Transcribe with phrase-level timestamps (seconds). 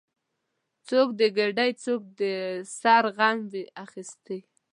[0.87, 2.21] څوک د ګیډې، څوک د
[2.79, 4.39] سر غم وي اخیستی